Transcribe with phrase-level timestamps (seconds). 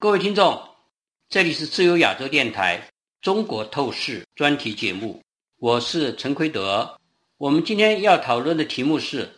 [0.00, 0.62] 各位听众，
[1.28, 2.80] 这里是自由亚洲电台
[3.20, 5.20] 中国透视专题节目，
[5.58, 6.96] 我是陈奎德。
[7.36, 9.28] 我们今天要讨论的题目是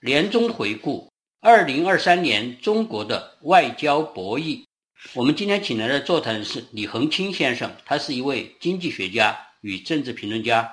[0.00, 4.62] 年终回顾，二零二三年中国的外交博弈。
[5.14, 10.72] 我们今天请来的座谈是李恒清先生，他是一位经济学家与政治评论家。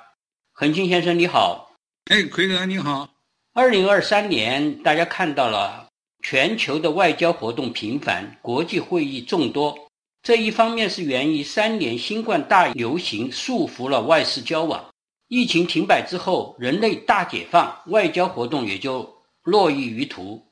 [0.51, 1.75] 恒清先生，你好。
[2.11, 3.09] 哎，奎德，你好。
[3.53, 5.87] 二零二三年，大家看到了。
[6.21, 9.75] 全球的外交活动频繁，国际会议众多。
[10.23, 14.93] 这一方面是源于三年新冠大流行束缚了外事交往，
[15.27, 19.11] 疫情停摆之后，人类大解放，外交活动也就
[19.43, 20.43] 落益于途。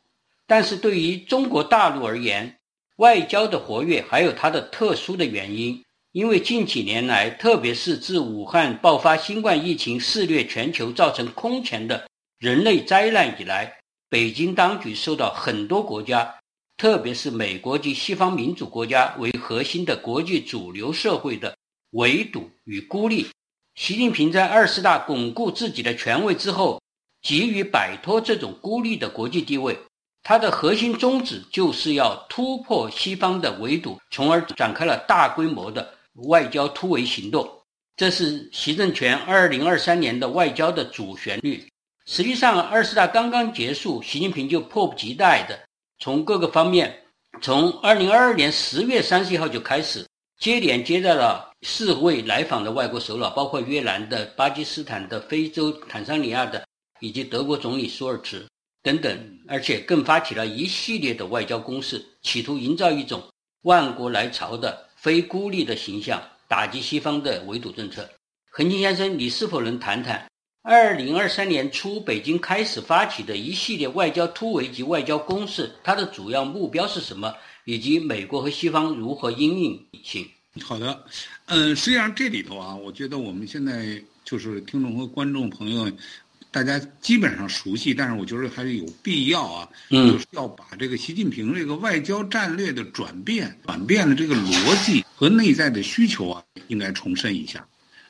[0.48, 2.58] 但是对于中国大陆而言，
[2.98, 13.79] 外交的活跃还有它的特殊的原因，因为近几年来，特别是自武汉爆发新冠疫情肆虐全球，造成空前的人类灾难以来。
[14.10, 16.36] 北京当局受到很多国家，
[16.78, 21.56] 特别是美国及西方民主国家为核心的国际主流社会的
[21.92, 23.28] 围堵与孤立。
[23.76, 26.82] 习近平在二十大巩固自己的权威之后，
[27.22, 29.78] 急于摆脱这种孤立的国际地位。
[30.24, 35.94] 他的核心宗旨就是要突破西方的围堵，从而展开了大规模的
[36.28, 37.48] 外交突围行动。
[37.96, 41.64] 这是习政权二零二三年的外交的主旋律。
[42.12, 45.60] 实际上，二十大刚刚结束，习近平就迫不及待的
[46.00, 47.04] 从各个方面，
[47.40, 50.04] 从二零二二年十月三十一号就开始，
[50.40, 56.66] 接连接待了四位来访的外国首脑，包括越南的、巴基斯坦的、非洲坦桑尼亚的，
[57.00, 58.44] 以及德国总理舒尔茨
[58.82, 63.22] 等等，而且更发起了一系列的外交攻势，企图营造一种
[63.62, 68.10] 万国来朝的非孤立的形象，打击西方的围堵政策。
[68.50, 70.26] 恒清先生，你是否能谈谈？
[70.62, 77.34] 二零二三年初，北京开始发起的一系列外交突围及外交攻势，它的主要目标是什么？
[77.64, 79.86] 以及美国和西方如何应应？
[80.04, 80.28] 请。
[80.62, 81.06] 好的，
[81.46, 85.90] 嗯，实际上这里头啊，我觉得我们现在就是听众和观众朋友，
[86.52, 97.66] 大家基本上熟悉，但是我觉得还是有必要啊，就是要把这个习近平这个外交战略的转变、转变的这个逻辑和内在的需求啊，应该重申一下。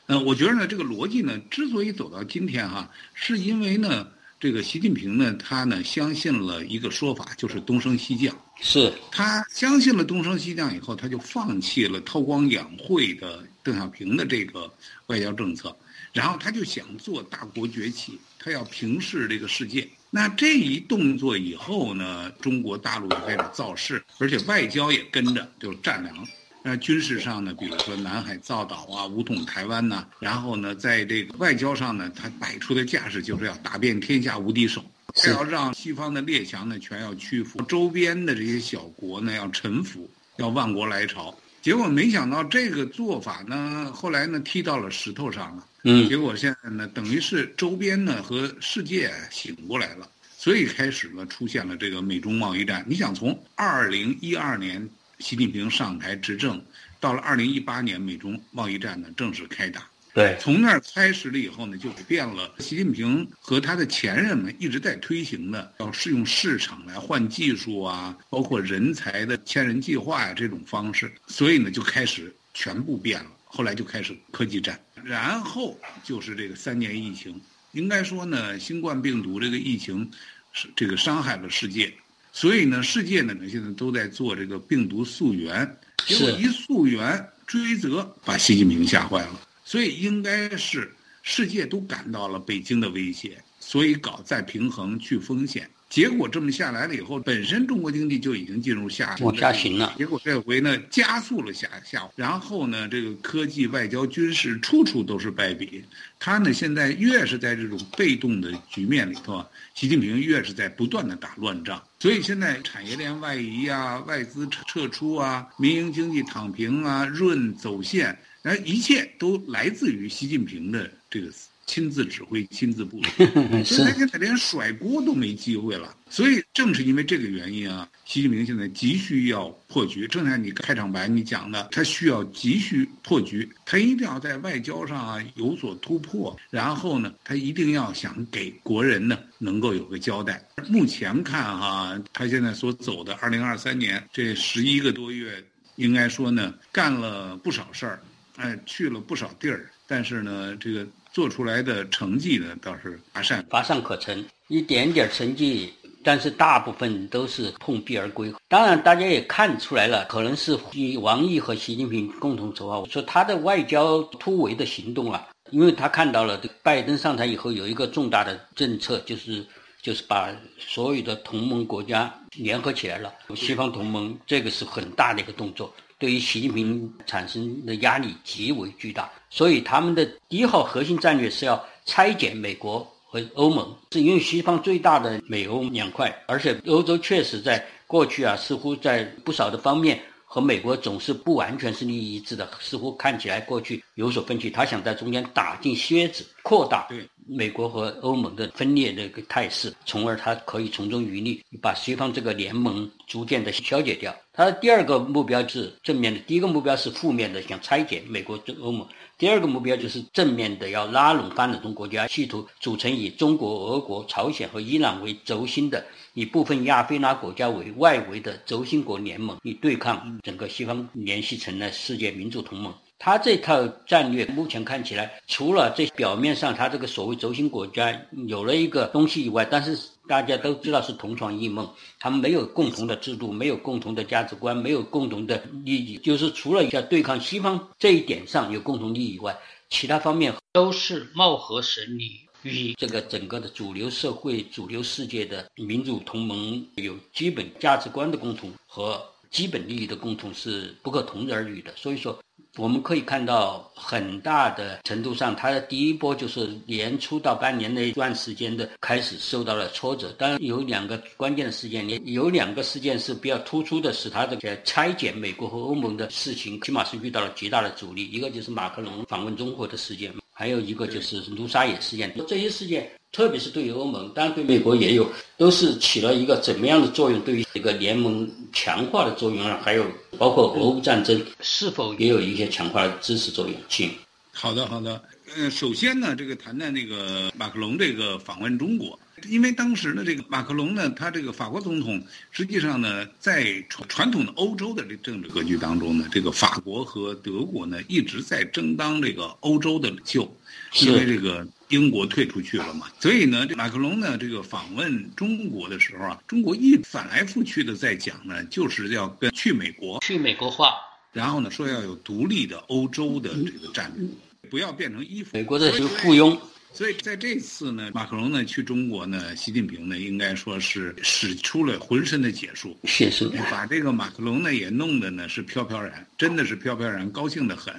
[0.09, 4.07] 呃，我觉得呢，这个逻辑呢，之所以走到今天哈，是因为呢，
[4.39, 8.35] 这个习近平呢，他呢相信了一个说法，就是东升西降。
[8.59, 14.67] 是他相信了东升西降以后，他就放弃了韬光养晦的邓小平的这个
[15.05, 15.77] 外交政策，
[16.11, 19.87] 然后他就想做大国崛起，他要平视这个世界。
[20.09, 26.27] 那这一动作以后呢，中国大陆就开始造势，而且外交也跟着就战粮。
[26.61, 34.83] 那军事上呢，比如说南海造岛啊，武统台湾呐，然后呢，在这个外交上呢，他摆出的架势就是要打遍天下无敌手，
[35.15, 41.33] 他要让西方的列强呢全要屈服，周边的这些小国呢要臣服，要万国来朝。
[41.61, 45.65] 结果没想到这个做法呢，后来呢踢到了石头上了。
[45.85, 46.09] 嗯。
[46.09, 50.05] 结果现在呢，等于是周边呢和世界醒过来了，
[50.37, 52.85] 所以开始了出现了这个美中贸易战。
[52.85, 54.89] 你想从二零一二年。
[55.19, 56.61] 习近平上台执政，
[56.99, 59.87] 到了二零一八年，美中贸易战呢正式开打。
[60.11, 73.29] 对，从那儿开始了以后呢，就改变了习近平和他的前任们一直在推行的，要适用市场来换技术啊，包括人才的千人计划呀这种方式，所以呢就开始全部变了。
[73.45, 77.39] 后来就开始科技战，然后就是这个三年疫情。
[77.73, 80.09] 应该说呢，新冠病毒这个疫情
[80.53, 81.93] 是这个伤害了世界。
[82.39, 89.41] 所以呢，世界呢现在都在做这个病毒溯源，结果一溯源追责，把习近平吓坏了。
[89.65, 90.89] 所以应该是
[91.21, 95.69] 世界都感到了北京的威胁，所以搞再平衡去风险。
[95.89, 99.95] 结果这么下来了以后，本身中国经济就已经进入下往下行了。
[99.97, 105.83] 结果这回呢，加速了下下，然后呢，这个科技、外交、军事处处都是败笔。
[106.19, 111.83] 他呢，现在越是在这种被动的局面里头啊，习近平越是在不断的打乱仗。
[111.99, 121.31] 所以现在产业链外移啊，外资撤撤出啊，民营经济躺平啊，润走线，然后一切都来自于习近平的这个。
[121.69, 123.23] 亲自指挥、亲自部署，
[123.63, 125.95] 所以他现在连甩锅都没机会了。
[126.09, 130.07] 所以正是因为这个原因啊，习近平现在急需要破局。
[130.07, 136.35] 正像你开场白你讲的，他需要急需破局，他一定要在外交上啊有所突破。
[136.49, 140.43] 然后呢，他一定要想给国人呢能够有个交代。
[140.67, 145.43] 目前看哈，他现在所走的二零二三年这十一个多月，
[145.75, 148.01] 应该说呢干了不少事儿，
[148.37, 149.69] 哎，去了不少地儿。
[149.85, 150.87] 但是呢，这个。
[151.19, 155.69] 做出来的成绩呢，倒是乏善乏善可陈，一点点成绩，
[156.01, 158.33] 但是大部分都是碰壁而归。
[158.47, 160.57] 当然，大家也看出来了，可能是
[161.01, 162.87] 王毅和习近平共同筹划。
[162.89, 169.45] 说他的外交突围的行动啊，因为他看到了这拜登上台以后有一个重大的政策，就是
[169.81, 175.73] 就是把所有的同盟国家联合起来了，西方同盟，这个是很大的一个动作。
[175.99, 196.87] 对于习近平产生的压力极为巨大，所以他们的第一号核心战略是要拆解美国和欧盟，是因为西方最大的美欧两块，而且欧洲确实在过去啊，似乎在不少的方面和美国总是不完全是利益一致的，似乎看起来过去有所分歧，他想在中间打进靴子，扩大。
[197.29, 204.15] 美国和欧盟的分裂的一个态势，从而他可以从中渔利，把西方这个联盟逐渐的消解掉。
[204.33, 208.87] 他的第二个目标是正面的，第一个目标是负面的，想拆解美国、欧盟；
[209.17, 222.73] 第二个目标就是正面的，要拉拢发展中国家，企图组成以中国、俄国、朝鲜和伊朗为轴心的，以部分亚非拉国家为外围的轴心国联盟，以对抗整个西方联系成了世界民主同盟。
[222.99, 227.97] 他这套战略目前看起来，除了这表面上他这个所谓轴心国家
[228.27, 231.67] 有了一个东西以外，但是大家都知道是同床异梦，
[231.97, 239.33] 他们没有共同的制度，没有共同的价值观，没有共同的利益，就是除了在对抗西方这一点上有共同利益以外，
[239.69, 249.01] 其他方面都是貌合神离，与这个整个的主流社会、主流世界的民主同盟有基本价值观的共同和
[249.31, 252.19] 基本利益的共同是不可同日而语的，所以说。
[252.59, 260.13] 我们可以看到，很大的程度上，它的第一波就是年初到半年那一段时间的开始受到了挫折。
[260.17, 268.11] 当然，有两个关键的事件，有两个事件是比较突出的，使它这个拆解美国和欧盟的事情，起码是遇到了极大的阻力。
[268.11, 272.15] 一个就是马克龙访问中国的事件，还有一个就是卢沙野事件。
[272.25, 272.89] 这些事件。
[273.11, 277.19] 特别是对于欧盟，当然对美国也有，都是起了一个怎么样的作用？
[277.21, 279.83] 对于这个联盟强化的作用啊，还有
[280.19, 283.55] 包括俄乌战争是否也有一些强化的支持作用？
[283.67, 283.89] 请。
[284.31, 285.01] 好的，好的。
[285.35, 288.97] 嗯，首先呢，这个谈谈那个马克龙这个访问中国，
[289.27, 292.01] 因为当时呢，这个马克龙呢，他这个法国总统，
[292.31, 300.37] 实际上呢，在传传统的欧洲的这政治格局当中呢，这个法国和德国呢，一直在争当这个欧洲的领袖，
[300.81, 301.47] 因为这个。
[301.69, 302.87] 英国退出去了嘛？
[302.99, 310.73] 所以呢，马克龙呢，这个访问中国的时候啊，中国一反来覆去的在讲呢，就是要跟去美国，去美国化，
[311.13, 314.07] 然后呢，说要有独立的欧洲的这个战略，
[314.49, 316.35] 不要变成依附美国的这个附庸。
[316.71, 323.29] 所以在这次呢，马克龙呢去中国呢，习近平呢应该说是使出了浑身的解数，解数。
[323.51, 327.73] 把这个马克龙呢也弄得呢是飘飘然，真的是飘飘然，高兴的很。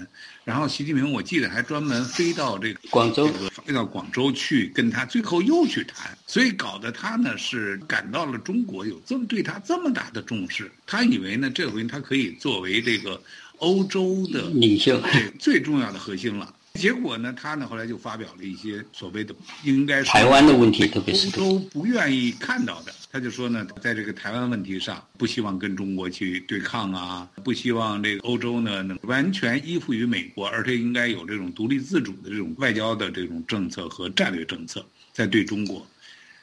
[0.44, 3.28] 然后习近平我记得还专门飞到这个广州，
[3.64, 13.22] 飞到广州去跟他，最后又去谈，所以搞得他呢是感到了中国有这么对他这么大的重视，他以为呢这回他可以作为这个
[13.58, 15.00] 欧洲的领袖，
[15.38, 16.52] 最重要的核心了。
[16.75, 19.34] 结果呢，他呢后来就发表了一些所谓的
[19.64, 22.93] 应该是台湾的问题，特别是都不愿意看到的。
[23.12, 35.84] 他就说呢，在这个台湾问题上，不希望跟中国去对抗啊，不希望这个欧洲呢能完全依附于美国，而且应该有这种独立自主的这种外交的这种政策和战略政策在对中国。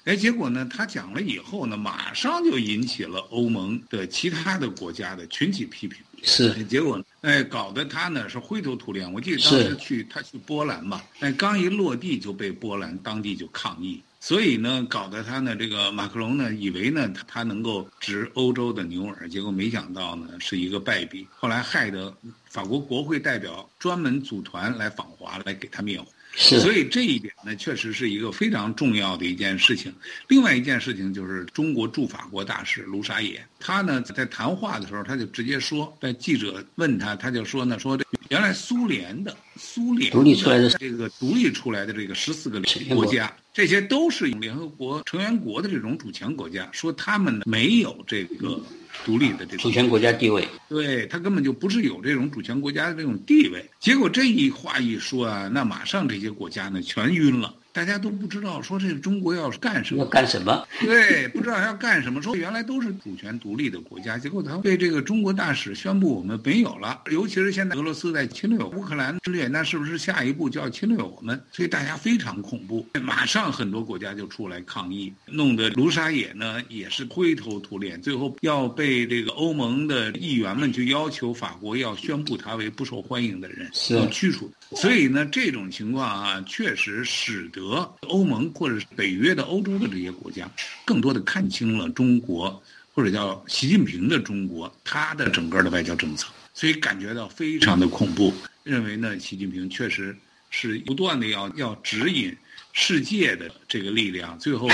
[0.08, 6.00] 哎，结果呢，他讲了以后呢，马上就引起了欧盟的其他的国家的群体批评。
[6.24, 9.12] 是，结果，哎，搞得他呢是灰头土脸。
[9.12, 22.16] 我记得当时去他去波兰嘛，哎，刚一落地就被波兰当地就抗议，所以呢，搞得他呢这个马克龙呢以为呢他他能够执欧洲的牛耳，结果没想到呢是一个败笔，后来害得
[22.46, 26.08] 法国国会代表专门组团来访华来给他灭火。
[26.34, 29.92] 所以这一点呢，确实是一个非常重要的一件事情。
[30.28, 42.62] 另外一件事情就是中国驻法国大使卢沙野，他呢在谈话的时候，他就直接说，在记者问他，他就说呢，说这原来苏联的苏联独立出来的这个独立出来的这个十四个
[42.94, 48.62] 国家，这些都是联合国成员国的这种主权国家，说他们没有这个。
[49.06, 53.64] 独立的这种主权国家地位，对他根本就不是有这种主权国家的这种地位。
[53.80, 57.54] 结果这一话一说啊，那马上这些国家呢全晕了。
[57.78, 60.00] 大家都不知道说这中国要干什么？
[60.04, 60.68] 要干什么？
[60.80, 62.20] 对，不知道要干什么。
[62.20, 67.04] 说原来都是主权独立的国家，结果他被这个中国大使宣布我们没有了。
[67.12, 71.40] 尤其是现在俄罗斯在侵略乌克兰之列，那是不是下一步就要侵略我们？
[71.52, 84.52] 所以大家非常恐怖，马上很多国家就出来抗议，弄得卢沙野呢也是灰头土脸，最后要被这个欧盟的议员们就要求法国要宣布他为不受欢迎的人，要驱除。
[84.72, 87.67] 所以呢，这种情况啊，确实使得。
[87.70, 90.50] 得欧盟或者是北约的欧洲的这些国家，
[90.86, 92.62] 更多的看清了中国
[92.94, 98.34] 或者叫习近平的中国他的整个的外交政策，所以感觉到非常的恐怖，
[98.64, 100.16] 认为呢，习近平确实
[100.50, 102.36] 是不断的要要指引
[102.74, 104.68] 世界的这个力量，最后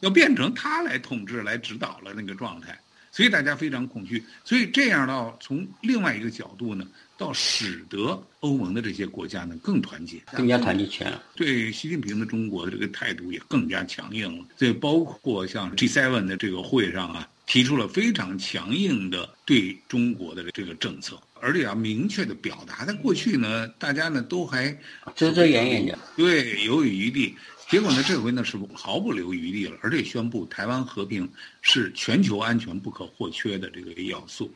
[0.00, 2.78] 要变成他来统治、来指导了那个状态，
[3.12, 4.24] 所以大家非常恐惧。
[4.44, 6.86] 所以这样到从另外一个角度呢。
[7.18, 11.12] 倒使得欧盟的这些国家呢更团结，更加团结起来。
[11.34, 14.44] 对习近平的中国的这个态度也更加强硬了。
[14.56, 22.84] 所以包括像 G7 的这个会上啊，提出了非常强硬的对中国的这个政策，而且要明确的表达。
[22.84, 24.70] 在过去呢，大家呢都还
[25.16, 27.34] 遮遮掩掩的，对，犹有余地。
[27.68, 31.28] 结果呢，这回呢是毫不留余地了，而且宣布台湾和平
[31.60, 34.50] 是全球安全不可或缺的这个要素。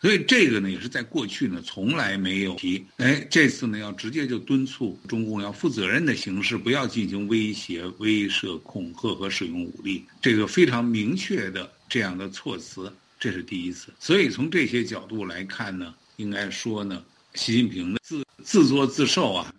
[0.00, 2.84] 所以这个呢，也是在过去呢从来没有提。
[2.98, 13.92] 哎，这次呢要直接就敦促中共要负责任的形式，不要进行威胁、威慑、恐吓和使用武力，这个非常明确的这样的措辞，这是第一次。
[13.98, 17.02] 所以从这些角度来看呢，应该说呢，
[17.34, 19.52] 习近平的自自作自受啊。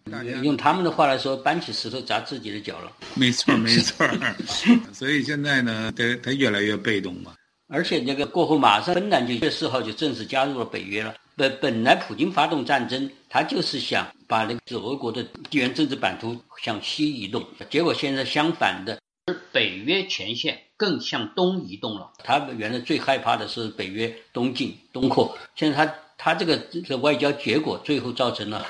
[0.44, 2.92] 用他们的话来说，搬起石头砸自己的脚了。
[3.16, 4.08] 没错，没错。
[4.94, 7.34] 所以现在呢，他他越来越被动嘛。
[7.68, 11.14] 而且那个过后，马上芬兰就月四号就正式加入了北约了。
[11.36, 19.00] 本本来普京发动战争，他就是想把那个俄国的地缘政治版图向西移动，结果现在相反的，
[19.52, 22.12] 北约前线更向东移动了。
[22.24, 28.66] 他原来最害怕的是北约东进东扩，现在他他这个这个外交结果最后造成了。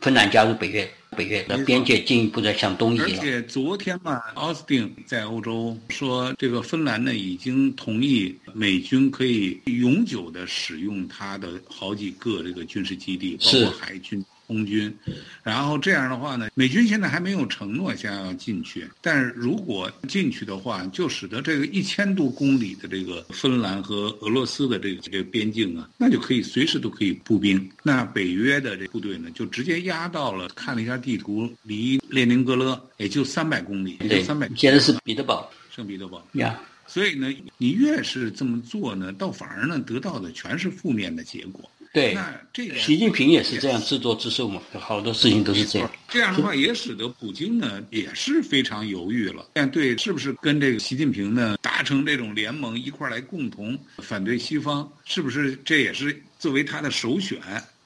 [0.00, 3.04] 芬兰加入北约，北约的边界进一步的向东移了。
[3.04, 14.24] 而且昨天嘛，奥斯汀在欧洲说，这个芬兰呢已经同意美军可以永久的使用它的好几个这个军事基地，包括海军。
[14.52, 14.94] 空军，
[15.42, 27.70] 然后这样的话呢，美军现在还没有承诺想要进去，但是如果进去的话，就使得这个一千多公里的这个芬兰和俄罗斯的这个这个边境啊，那就可以随时都可以步兵。
[27.82, 34.50] 那北约的这部队呢，就直接压到了，看了一下地图，离列宁格勒也就三百公里，也就三百。
[34.54, 36.60] 现在是彼得堡，圣彼得堡呀。
[36.86, 41.70] 所以呢，你越是这么做呢，倒反而呢，得到的全是负面的结果。
[41.92, 45.90] 对，那这个习近平也是这样自作自受嘛，好多事情都是这样。
[46.08, 49.46] 这样的话，也使得普京呢也是非常犹豫了。
[49.54, 57.38] 面对是不是跟这个习近平呢达成这种联盟，一块来共同反对西方，是不是这也是作为他的首选？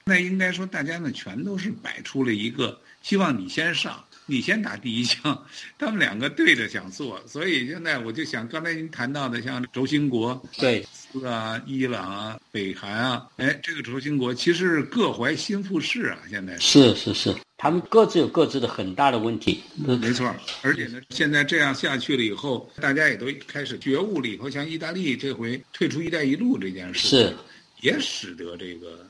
[0.05, 4.05] 那应该说，大家呢全都是摆出了一个希望你先上。
[4.29, 5.41] 你先打第一枪，
[5.79, 20.35] 他们两个对着想做，所以现在我就想，刚才您谈到的像轴心国，对，斯啊、伊朗啊、北韩啊，哎，这个轴心国其实各怀心腹事啊，现在是是是，他们各自有各自的很大的问题，没错。
[20.63, 27.37] 而且呢，现在这样下去了以后，大家也都开始觉悟了以后，像意大利这回退出“一带一路”这件事，是，
[27.81, 29.07] 也使得这个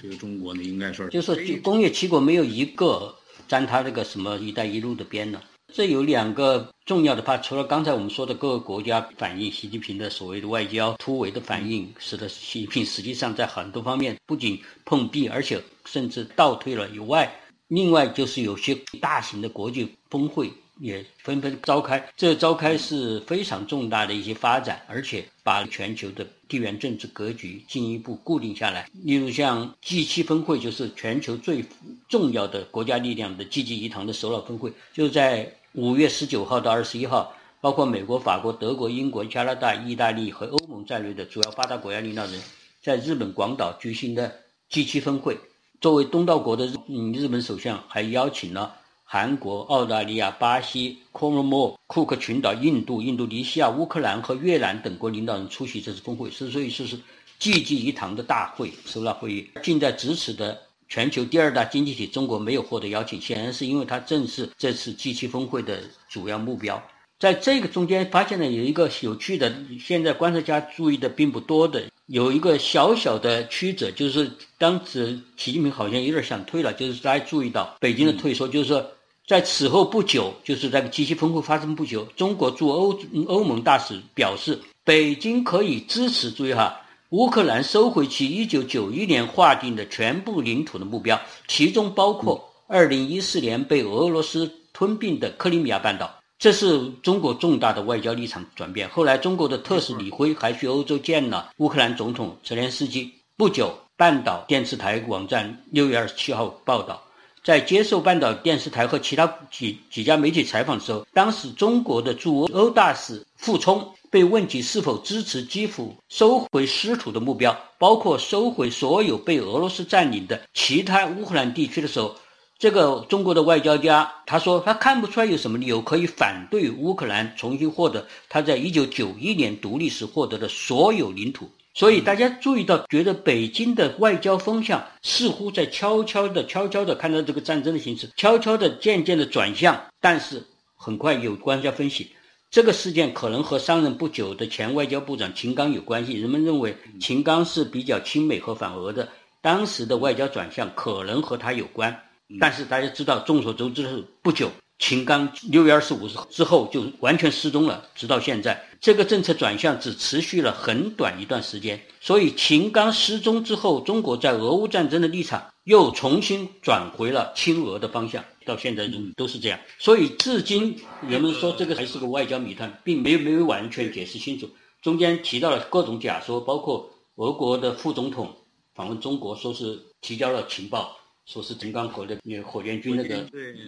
[0.00, 3.12] 这个中国呢，应该说就是工业七国没有一个。
[3.50, 5.42] 沾他这个什么“一带一路”的边呢？
[5.74, 17.28] 这有两个重要的怕，除了刚才我们说的各个国家反映习近平的所谓的外交突围的反应，使得习近平实际上在很多方面不仅碰壁，而且甚至倒退了以外，
[17.66, 20.48] 另外就是有些大型的国际峰会。
[20.80, 28.88] 也纷纷召开，这召开是非常重大的一些发展，而且把全球的地缘政治格局进一步固定下来。
[29.04, 31.62] 例如像 G7 峰会，就是全球最
[32.08, 42.40] 重要的国家力量的积极一堂的首脑峰会，就在五月十九号到二十一号，包括美国、法国、德国、英国、加拿大、意大利和欧盟在内的主要发达国家领导人，
[42.82, 44.34] 在日本广岛举行的
[44.70, 45.36] G7 峰会。
[45.80, 48.76] 作为东道国的嗯日本首相还邀请了。
[49.12, 56.96] 韩国、澳大利亚、巴西、科罗莫、库克群岛、印度、印度尼西亚、乌克兰和越南等国领导人出席这次峰会，是所以说是
[57.36, 59.50] 济济一堂的大会，首脑会议。
[59.64, 60.56] 近在咫尺的
[60.88, 66.80] 全球第二大经济体中国没有获得邀请，显然是因为它正是这次 G7 峰会的主要目标。
[67.18, 78.88] 在这个中间发现了有一个有趣的，现在观察家注意的并不多的，有一个小小的曲折，就是当时习近平好像有点想退了，就是大家注意到北京的退缩，就是说。
[79.30, 96.12] 在此后不久，就是在 G7 峰会发生不久，中国驻欧欧盟大使表示，北京可以支持注意哈，乌克兰收回其1991年划定的全部领土的目标，其中包括2014年被俄罗斯吞并的克里米亚半岛。
[96.36, 98.88] 这是中国重大的外交立场转变。
[98.88, 103.08] 后来，中国的特使李辉还去欧洲见了乌克兰总统泽连斯基。
[103.36, 107.00] 不久，半岛电视台网站6月27号报道。
[107.42, 122.14] 在接受半岛电视台和其他几几家媒体采访的时候，当时中国的驻欧大使傅聪被问及是否支持基辅收回失土的目标，包括收回所有被俄罗斯占领的其他乌克兰地区的时候，
[122.58, 131.48] 这个中国的外交家他说他看不出来有什么理由可以反对乌克兰重新获得他在一九九一年独立时获得的所有领土。
[131.72, 139.80] 所以大家注意到，觉得北京的外交风向似乎在悄悄的、悄悄的看到这个战争的形势，悄悄的、渐渐的转向。
[140.00, 142.10] 但是很快有专家分析，
[142.50, 146.14] 这个事件可能和上任不久的前外交部长秦刚有关系。
[146.14, 149.08] 人们认为秦刚是比较亲美和反俄的，
[149.40, 151.96] 当时的外交转向可能和他有关。
[152.40, 154.50] 但是大家知道，众所周知是不久。
[154.78, 161.80] 秦刚六月二十五日之后就完全失踪了，直到现在，这个政策转向只持续了很短一段时间。
[162.00, 169.60] 所以秦刚失踪之后，中国在俄乌战争的立场又重新转回了亲俄的方向，到现在都是这样。
[169.78, 174.48] 所以至今人们说这个还是个外交谜团，并没有没有完全解释清楚。
[174.80, 178.34] 中间提到了各种假说，包括俄国的副总统
[178.74, 180.96] 访问中国，说是提交了情报。
[181.26, 183.24] 说是陈刚和的那火箭军那个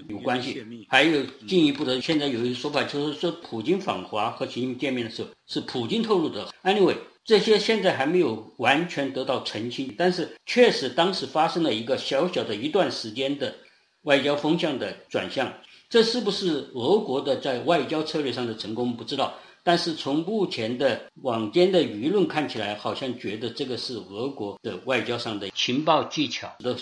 [0.09, 6.49] 有关系，还有进一步的，现在有一个说法，就是说普京访华和习近平见面的时候是普京透露的。
[6.64, 13.54] Anyway，这些现在还没有完全得到澄清，但是确实当时发生了一个小小的一段时间的
[14.02, 15.52] 外交风向的转向。
[15.88, 18.97] 这是不是俄国的在外交策略上的成功？
[18.97, 19.35] 不知道。
[19.62, 26.76] 但是从目前的网间的舆论看起来，好像觉得这个是俄国的外交上的情报技巧的。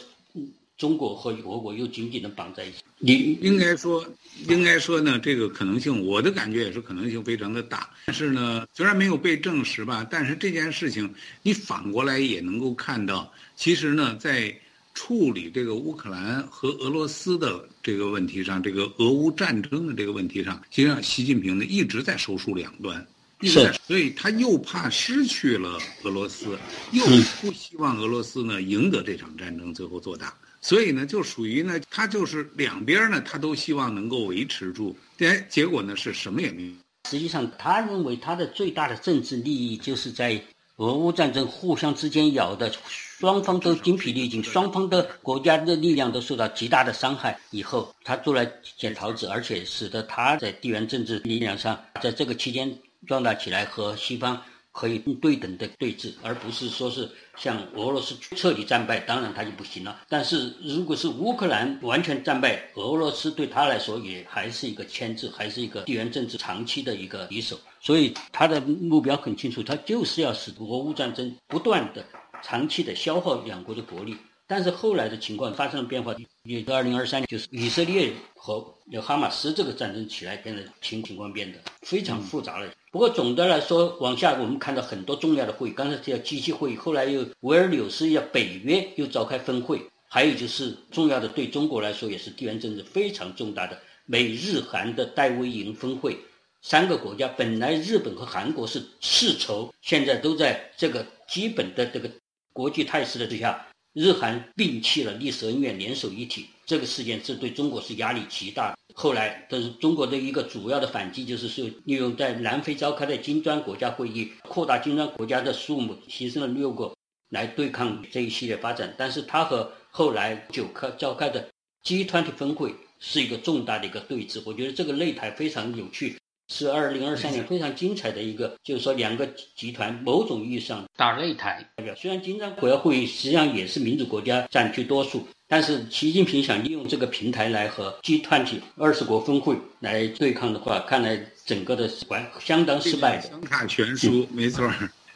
[0.81, 2.79] 中国和俄国又紧紧的绑在一起。
[2.99, 4.03] 你应该说，
[4.49, 7.91] 应该说呢，这个可能性，我的感觉也是可能性非常的大。
[8.07, 14.59] 但是呢，虽然没有被证实吧，但是这件事情，你反过来也能够看到，其实呢，在
[14.95, 23.07] 处理这个乌克兰和俄罗斯的这个问题上，这个俄乌战争的这个问题上，实际上习近平呢一直在手术两端，
[23.43, 26.59] 是，所以他又怕失去了俄罗斯，
[26.93, 27.05] 又
[27.43, 30.35] 不希望俄罗斯呢赢得这场战争，最后做大。
[30.61, 34.95] 所以呢，就属于呢，他就是两边呢，他都希望能够维持住。
[35.19, 36.73] 哎，结果呢是什么也没有。
[37.09, 40.41] 实际上，他认为他的最大的政治利益就是在
[40.77, 42.71] 俄乌战争互相之间咬的，
[43.19, 47.41] 双方都精疲力尽，双方的国家的力量都受到极大的伤害。
[47.51, 48.47] 以后他做了
[48.77, 52.71] 捡桃子，而且使得他在地缘政治力量上，在这个期间
[53.07, 54.41] 壮大起来，和西方。
[54.73, 60.01] 可以对等的对峙，而不是说是像俄罗斯彻底战败，当然他就不行了。
[60.09, 67.59] 但是如果是乌克兰完全战败，俄罗斯对他来说也还是一个牵制，还是一个地缘政治长期的一个敌手。
[67.81, 72.05] 所以他的目标很清楚，他就是要使俄乌战争不断的、
[72.43, 74.17] 长期的消耗两国的国力。
[74.51, 78.61] 但是后来的情况发生了变化，也到二零二三年，就是以色列和
[79.01, 82.69] 哈马斯这个战争起来，变得情情况变得非常复杂了。
[82.91, 96.19] 不过总的来说，往下我们看到很多重要的会议，刚才叫机器会议，后来又维尔纽斯要北约又召开峰会，还有就是重要的对中国来说也是地缘政治非常重大的美日韩的戴维营峰会，
[96.61, 102.11] 三个国家本来日本和韩国是世仇，现在都在这个基本的这个
[102.53, 103.65] 国际态势的之下。
[103.93, 108.77] 日韩摒弃了历史恩怨，联手一体，这个事件是对中国是压力极大。
[108.95, 116.95] 后来，但是中国的一个主要的反击就是说，利用在南非召开的金砖国家会议，扩大金砖国家的数目，牺牲了六个，
[117.31, 118.95] 来对抗这一系列发展。
[118.97, 121.49] 但是，它和后来九开召开的
[121.85, 124.41] G20 峰会是一个重大的一个对峙。
[124.45, 126.17] 我觉得这个擂台非常有趣。
[126.53, 131.65] 是二零二三年非常精彩的一个，就是说两个集团某种意义上打擂台。
[131.97, 143.29] 虽然金砖国家会议实际上也是民主国家占据多数，但是习近平想利用这个平台来和 G 团体二十国峰会来对抗的话，看来整个的完相当失败的。
[143.29, 144.69] 双卡全输，没错。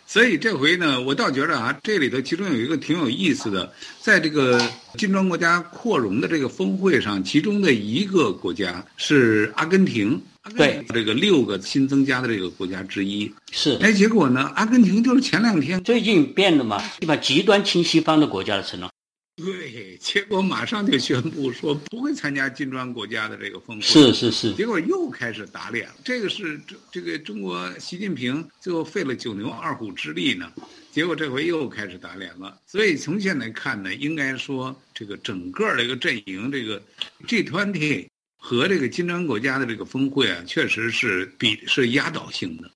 [0.07, 4.61] 所以这回呢，我倒觉得啊，这里头其中有一个挺有意思的，在这个
[4.97, 10.23] 金砖国家扩容的这个峰会上，其中的一个国家是阿根廷。
[10.57, 18.91] 对，这个六个新增加的这个国家之一是，哎，结果呢，阿根廷就是前两天最近变了嘛，一把极端亲西方的国家的承诺。
[19.37, 23.83] 对，结果马上就宣布说不会参加金砖国家的这个峰会。
[23.83, 25.95] 是是是，结果又开始打脸了。
[26.05, 30.53] 这个是这这个中国习近平最后费了九牛二虎之力呢，
[30.93, 32.57] 结果这回又开始打脸了。
[32.67, 36.81] 所以从现在看呢，应该说这个整个这个阵营，这个
[37.27, 38.07] G20。
[38.47, 42.71] 和这个金砖国家的这个峰会啊，确实是比是压倒性的，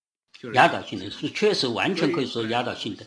[0.54, 3.07] 压倒性的是确实完全可以说压倒性的。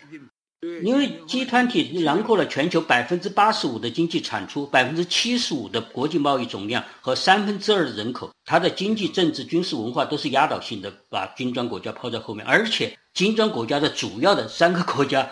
[0.84, 12.46] 因为集团体囊括了全球百分之八十五的经济产出，百分之七十五的国际贸易总量和三分之二的人口，它的经济、政治、军事、文化都是压倒性的，把金砖国家抛在后面。
[12.46, 15.28] 而且，金砖国家的主要的三个国家，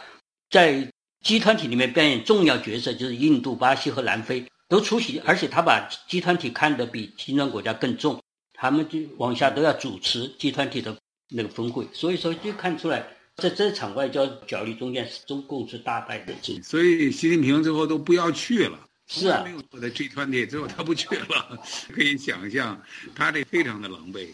[0.50, 0.92] 在
[1.24, 10.96] 集团体里面扮演重要角色，就是印度、巴西和南非都出席，而且他把集团体看得比金砖国家更重，他们就往下都要主持集团体的
[11.28, 13.06] 那个峰会，所以说就看出来。
[13.36, 16.34] 在这场外交角力中间，中共是大败的。
[16.62, 18.78] 所以习近平最后都不要去了。
[19.08, 21.58] 是啊，没有做的集团体，最后他不去了。
[21.96, 22.80] 可以想象，
[23.16, 24.28] 他这非常的狼狈。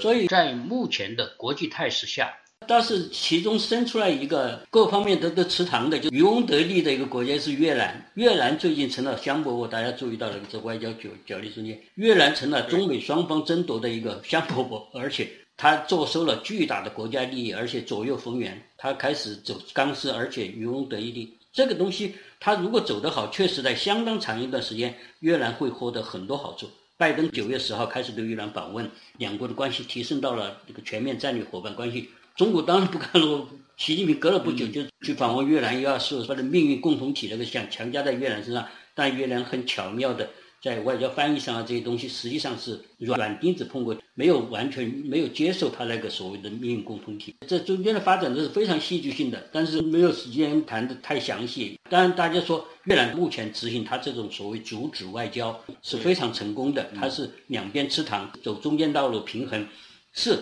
[0.00, 2.32] 所以在目前的国际态势下，
[2.66, 8.10] 但是其中生出来一个各方面都都吃糖的，就渔翁得利的一个国家是越南。
[8.14, 15.28] 越南最近成了香饽饽，大家注意到了这外交角角力中间，越南成了中美双方争夺的一个香饽饽，而且。
[15.60, 21.36] 他坐收了巨大的国家利益，而且左右逢源，他开始走钢丝，而且渔翁得利。
[21.52, 26.70] 这个东西，他如果走得好，确实在相当长一段时间，越南会获得很多好处。
[26.96, 32.08] 拜登九月十号开始对越南访问，两国的关系提升到了这个全面战略伙伴关系。
[32.38, 40.30] 中国当然不干了，习近平隔了不久就去访问越南，又要说他的命运共同体那个想强加在越南身上，但越南很巧妙的。
[40.62, 47.34] 在外交翻译上啊，这些东西实际上是软钉子碰过，没有完全没有接受他那个所谓的命运共同体。
[47.48, 51.76] 这中间的发展都是非常戏剧性的，但是没有时间谈的太详细。
[51.90, 59.66] 当然，大家说越南目前执行他这种所谓阻止外交是非常成功的，他是两边吃糖，走中间道路平衡，
[60.12, 60.38] 是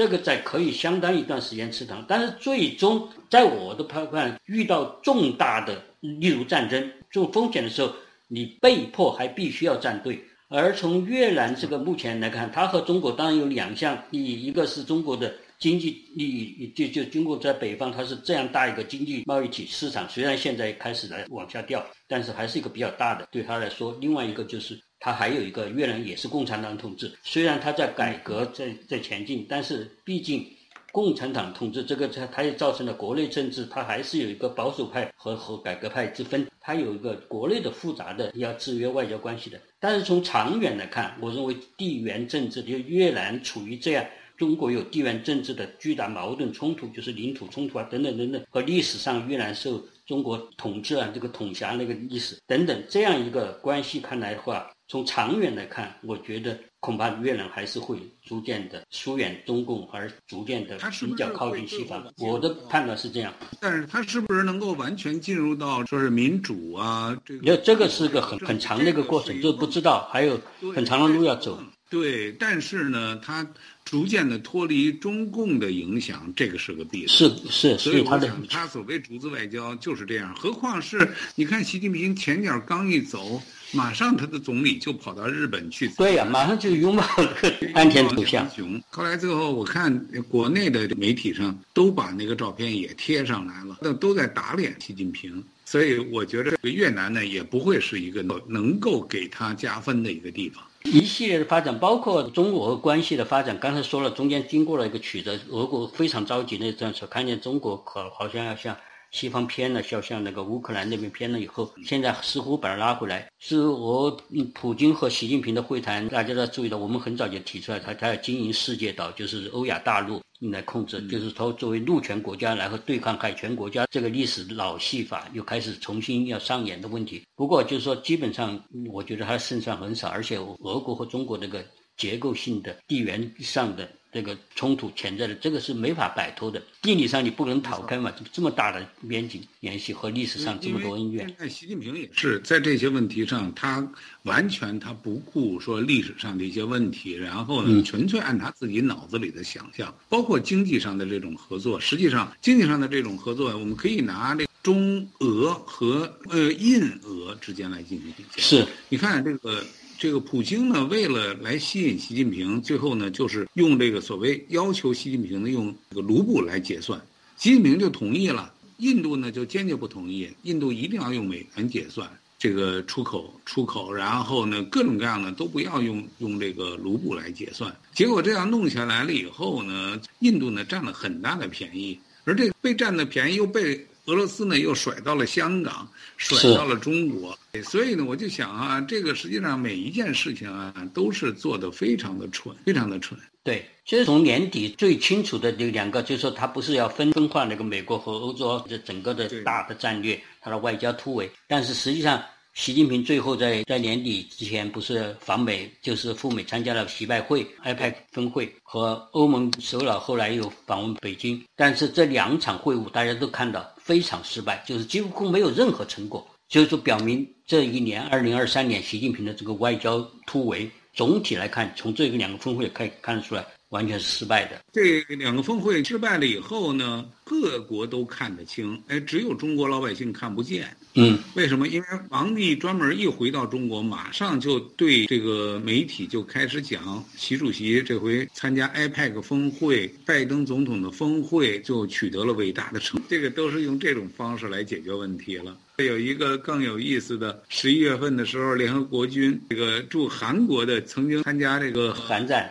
[0.00, 7.92] 这个在可以相当一段时间吃糖，但是最终在我的判断，遇到重大的例如战争这种风险的时候。
[8.32, 23.98] 你被迫还必须要站队，而从越南这个目前来看，它和中国当然有两项利益，一个是中国的经济利益，就就中国在北方它是这样大一个经济贸易体市场，虽然现在开始来往下掉，但是还是一个比较大的对他来说。
[24.00, 30.46] 另外一个就是它还有一个越南也是共产党统治，虽然它在改革在在前进，但是毕竟。
[30.92, 39.60] 共产党统治这个，它它也造成了国内政治，它还是有一个保守派和和改革派之分，它有一个国内的复杂的要制约外交关系的。
[39.78, 44.04] 但是从长远来看，我认为地缘政治就越南处于这样，
[44.36, 56.58] 中国有地缘政治的巨大矛盾冲突，就是领土冲突啊等等等等，和历史上越南受中国统治啊这个统辖那个历史等等这样一个关系看来的话，从长远来看，我觉得。
[56.80, 62.02] 恐怕越南还是会逐渐的疏远中共，而逐渐的比较靠近西方。
[62.16, 63.30] 我的判断是这样。
[63.60, 67.14] 但是他是不是能够完全进入到说是民主啊？
[67.22, 70.40] 这个，这个是个很很长的一个过程，就不知道还有
[70.74, 71.62] 很长的路要走。
[71.90, 73.46] 对，但是呢，他
[73.84, 77.08] 逐渐的脱离中共的影响，这个是个必然。
[77.10, 80.34] 是是，所以我想，他所谓竹子外交就是这样。
[80.34, 83.42] 何况是你看，习近平前脚刚一走。
[83.72, 85.88] 马上，他的总理就跑到日本去。
[85.90, 87.34] 对呀，马上就拥抱了
[87.74, 88.48] 安田首相。
[88.90, 89.96] 后来最后，我看
[90.28, 95.42] 国内的媒体上都把那个照片也贴上来了，那都在打脸习近平。
[95.64, 100.64] 所以我觉得越南呢，也不会是一个能够给他加分的一个地方。
[100.82, 108.76] 一系列的发展，包括中俄关系的发展，刚才说了，中间经过了一个曲折，俄国非常着急那段时候，看见中国可好像要向。
[109.10, 113.28] 西方偏了，像像那个乌克兰那边偏了以后，现在似乎把它拉回来。
[113.38, 114.10] 是我
[114.54, 127.22] 普京和习近平的会谈，大家都要注意到，我们很早就提出来，他他要经营世界岛，就是欧亚大陆来控制，就是说作为陆权国家来和对抗海权国家，这个历史老戏法又开始重新要上演的问题。
[127.34, 131.64] 不过就是说，基本上我觉得他胜算很少，而且俄国和中国这个
[131.96, 133.90] 结构性的地缘上的。
[134.12, 136.60] 这个冲突潜在的，这个是没法摆脱的。
[136.82, 141.32] 地理上你不能逃开嘛，这么大的边境联系和历史上这么多恩怨。
[141.48, 143.86] 习近平也是在这些问题上，他
[144.22, 149.94] 完全他不顾说历史上的一些问题，然后呢，纯粹按他自己脑子里的想象。
[150.08, 158.42] 包括经济上的这种合作，实际上经济上的这种合作，我们可以拿这中俄和呃印俄之间来进行比较。
[158.42, 159.64] 是，你看这个。
[160.00, 166.98] 这个普京呢，为了来吸引习近平，最后呢，就是用这个所谓要求习近平呢用这个卢布来结算，
[167.36, 168.50] 习近平就同意了。
[168.78, 177.70] 印度呢就坚决不同意，印度一定要用美元结算这个出口出口，然后呢各种各样的都不要用用这个卢布来结算。
[177.92, 193.18] 结果这样弄下来了以后呢，印度呢占了很大的便宜，而这被占的便宜又被俄罗斯呢又甩到了香港，甩到了中国，所以呢，我就想啊，这个实际上每一件事情啊，都是做的非常的蠢，非常的蠢。
[193.42, 202.22] 对，其实从年底最清楚的这两个，就是说他不是要分分化那个美国和欧洲这整个的大的战略，他的外交突围，但是实际上。
[202.52, 211.42] 习近平最后在在年底之前不是访美，就是赴美参加了习拜会、IPAC 峰会和欧盟首脑，后来又访问北京。
[211.56, 223.46] 但是这两场会晤大家都看到非常失败，就是几乎没有任何成果，就是说表明这一年二零二三年习近平的这个外交突围，总体来看，从这个两个峰会可以看得出来。
[223.70, 224.60] 完全是失败的。
[224.72, 230.76] 这两个峰会失败了以后呢，各国都看得清，哎，只有中国老百姓看不见。
[230.94, 231.68] 嗯，为什么？
[231.68, 245.56] 因为王毅专门一回到中国，马上就对这个媒体就开始讲，习主席这回参加 IPAC 峰会，拜登总统的峰会就取得了伟大的成，这个都是用这种方式来解决问题了。
[245.78, 252.50] 有一个更有意思的，十一月份的时候，联合国军这个驻韩国的曾经参加这个韩战，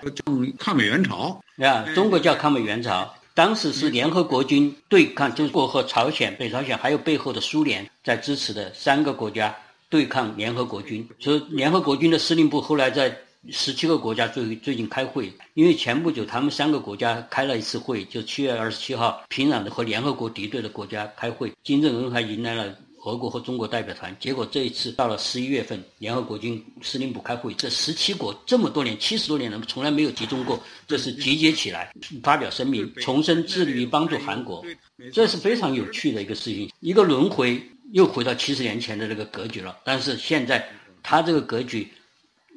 [0.58, 3.14] 抗美援朝啊，中国叫抗美援朝。
[3.40, 9.56] 当时是联合国军对抗中国和朝鲜、北朝鲜，还有背后的苏联在支持的三个国家
[9.90, 11.08] 对抗联合国军。
[11.20, 13.18] 所以联合国军的司令部后来在
[13.50, 22.76] 十七个国家最最近开会，因为前不久他们三个国家开了一次会，就七月二十七号，平壤的和联合国敌对的国家开会，金正恩还迎来了。
[23.04, 34.66] 俄国和中国代表团，结果这一次到了十一月份，联合国军司令部开会，这十七国这么多年，七十多年了，从来没有集中过，这是集结起来发表声明，重申致力于帮助韩国，
[35.14, 39.78] 这是非常有趣的一个事情，一个轮回又回到七十年前的那个格局了。
[39.84, 40.68] 但是现在
[41.04, 41.88] 他这个格局。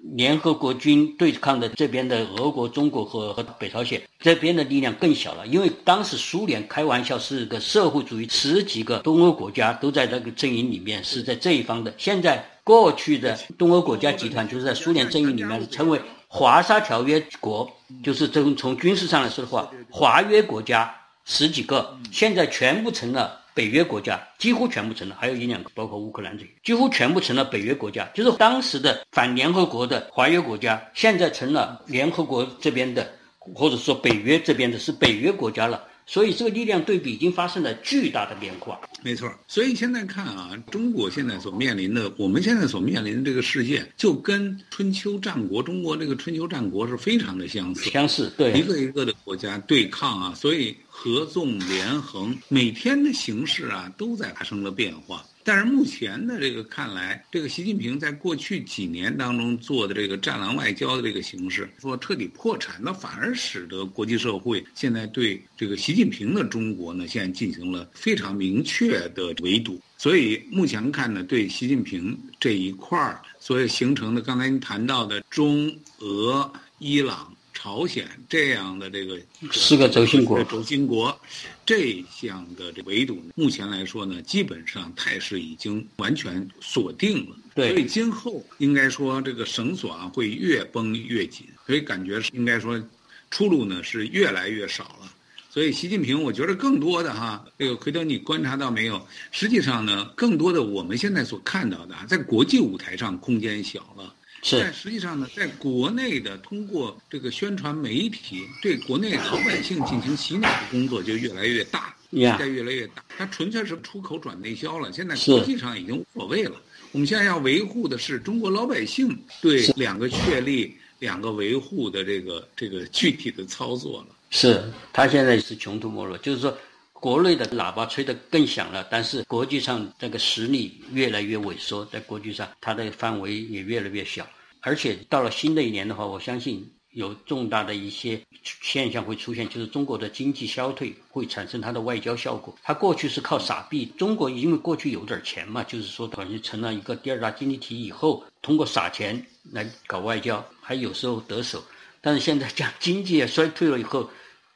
[0.03, 11.95] 联合国军对抗的这边的俄国、中国和和北朝鲜这边的力量更小了，因为当时苏联开玩笑是个社会主义，十几个东欧国家都在那个阵营里面是在这一方的。
[11.97, 17.71] 现在过去的东欧国家集团就是在苏联阵营里面成为华沙条约国，
[18.03, 20.93] 就是从从军事上来说的话，华约国家
[21.25, 23.42] 十几个，现在全部成了。
[23.55, 28.09] 北约国家几乎全部成了，还有一两个，包括乌克兰这些，几乎全部成了北约国家。
[28.15, 33.13] 就是当时的反联合国的华约国家，现在成了联合国这边的，
[33.55, 35.85] 或者说北约这边的是北约国家了。
[36.05, 38.81] 所以这个力量对比已经发生了巨大的变化。
[39.05, 39.33] 没错。
[39.47, 47.89] 所以现在看啊，中国现在所面临的，我们现在所面临的这个世界，就跟春秋战国中国这个春秋战国是非常的相似。
[47.89, 48.53] 相似，对。
[48.59, 50.77] 一个一个的国家对抗啊，所以。
[51.03, 55.27] 合纵连横，每天的形势啊都在发生了变化。
[55.43, 69.83] 但是目前的这个看来，这个习近平在过去几年当中做的这个战狼外交的这个形式，说彻底破产，那反而使得国际社会现在对这个习近平的中国呢，现在进行了非常明确的围堵。
[69.99, 77.32] 所以目前看呢，对习近平这一块儿，所以形成的刚才您谈到的中俄伊朗。
[77.63, 79.17] 朝鲜这样的这个
[79.53, 81.17] 四个轴心国，轴心国
[81.65, 87.37] 这项的这围堵，目前来说呢，基本上态势已经完全锁定了。
[87.55, 92.83] 对，所以今后应该说这个绳索啊会越绷越紧，所以感觉应该说
[93.31, 95.13] 出路呢是越来越少了。
[95.49, 99.07] 所以习近平，我觉得更多的哈，这个奎德你观察到没有？
[99.31, 104.13] 实际上呢，更多的我们现在所看到的，在国际舞台上空间小了。
[104.51, 113.05] 但实际上呢，在国内的通过这个宣传媒体对国内老百姓进行洗脑的工作就越来越大，在越来越大。
[113.17, 116.61] 它纯粹是出口转内销了，现在国际上已经无所谓了。
[116.91, 124.09] 我们现在要维护的是中国老百姓对两个确立、两个维护的这个这个具体的操作了。
[124.31, 126.57] 是他现在是穷途末路，就是说
[127.03, 134.25] 国内的喇叭吹得更响了，但是国际上这个实力越来越萎缩，在国际上它的范围也越来越小。
[134.61, 142.57] 而且到了新的一年的话，我相信有重大的一些现象会出现，就是中国的经济消退会产生它的外交效果。
[142.63, 151.61] 它过去是靠撒币，中国因为过去有点钱嘛，就是说等于成了一个第二大经济体以后，通过撒钱来搞外交，还有时候得手。
[152.01, 154.09] 但是现在讲经济也衰退了以后，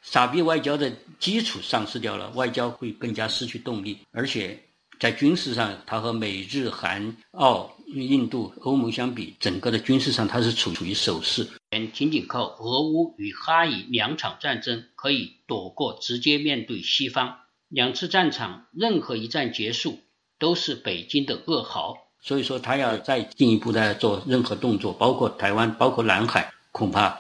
[0.06, 4.58] 撒币外交的基础丧失掉了，外交会更加失去动力，而且。
[4.98, 11.46] 在军事上，它和美日韩澳印度欧盟相比，整个的军事上它是处于守势。
[11.92, 17.36] 仅仅靠俄乌与哈以两场战争可以躲过直接面对西方。
[17.68, 19.98] 两次战场任何一战结束
[20.38, 21.98] 都是北京的噩耗。
[22.22, 27.14] 所以说，他要再进一步的做任何动作，包括台湾，包括南海，恐怕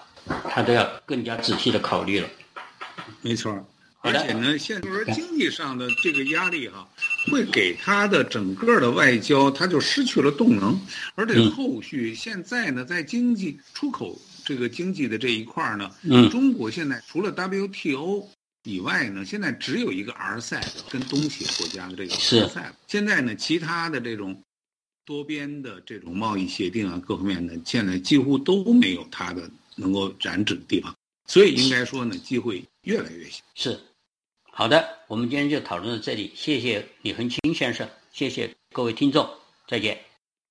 [0.48, 2.28] 他都要更加仔细的考虑了。
[3.22, 3.66] 没错。
[4.02, 6.88] 而且呢，现就是说经济上的这个压力哈，
[7.32, 10.78] 会给他的整个的外交，他就失去了动能。
[11.16, 15.90] 而且后续现在呢，在经济出口这个经济的这一块呢，
[16.30, 18.28] 中国现在除了 WTO
[18.62, 22.70] 以外呢，现在只有一个 RCEP 跟东协国家的这个 RCEP。
[22.86, 24.40] 现在呢，其他的这种
[25.04, 30.94] 多边的这种贸易协定啊，各方面呢，现在几乎都没有它的能够染指的地方。
[31.28, 33.42] 所以应该说呢，机会越来越小。
[33.56, 33.80] 是，
[34.52, 39.28] 好的，我们今天就讨论到这里，谢谢李恒清先生，谢谢各位听众，
[39.66, 40.05] 再见。